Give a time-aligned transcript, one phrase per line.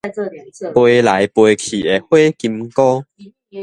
[0.73, 3.03] 飛來飛去的火金姑